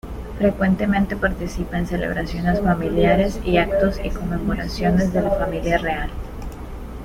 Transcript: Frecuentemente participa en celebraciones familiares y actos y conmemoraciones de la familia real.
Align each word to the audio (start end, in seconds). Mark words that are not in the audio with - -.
Frecuentemente 0.39 1.15
participa 1.15 1.77
en 1.77 1.85
celebraciones 1.85 2.59
familiares 2.59 3.39
y 3.45 3.57
actos 3.57 3.99
y 4.03 4.09
conmemoraciones 4.09 5.13
de 5.13 5.21
la 5.21 5.29
familia 5.29 5.77
real. 5.77 6.09